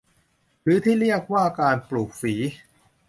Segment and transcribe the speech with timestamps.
[0.63, 2.35] หรือที่เรียกว่าการปลูกฝี